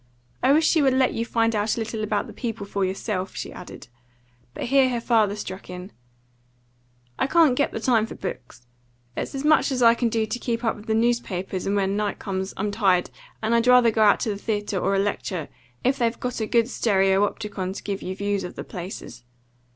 [0.41, 3.35] I wish she would let you find out a little about the people for yourself,"
[3.35, 3.87] she added.
[4.55, 5.91] But here her father struck in
[7.19, 8.65] "I can't get the time for books.
[9.15, 11.95] It's as much as I can do to keep up with the newspapers; and when
[11.95, 13.11] night comes, I'm tired,
[13.43, 15.49] and I'd rather go out to the theatre, or a lecture,
[15.83, 19.23] if they've got a good stereopticon to give you views of the places.